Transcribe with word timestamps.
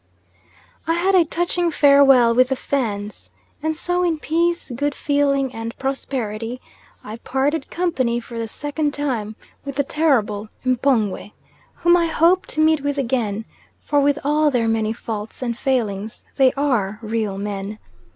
I 0.87 0.95
had 0.95 1.13
a 1.13 1.23
touching 1.23 1.69
farewell 1.69 2.33
with 2.33 2.47
the 2.49 2.55
Fans: 2.55 3.29
and 3.61 3.77
so 3.77 4.01
in 4.01 4.17
peace, 4.17 4.71
good 4.75 4.95
feeling, 4.95 5.53
and 5.53 5.77
prosperity 5.77 6.59
I 7.03 7.17
parted 7.17 7.69
company 7.69 8.19
for 8.19 8.39
the 8.39 8.47
second 8.47 8.95
time 8.95 9.35
with 9.63 9.75
"the 9.75 9.83
terrible 9.83 10.49
M'pongwe," 10.65 11.33
whom 11.75 11.95
I 11.95 12.07
hope 12.07 12.47
to 12.47 12.61
meet 12.61 12.81
with 12.81 12.97
again, 12.97 13.45
for 13.79 13.99
with 14.01 14.17
all 14.23 14.49
their 14.49 14.67
many 14.67 14.91
faults 14.91 15.43
and 15.43 15.55
failings, 15.55 16.25
they 16.35 16.51
are 16.53 16.97
real 17.03 17.37
men. 17.37 17.77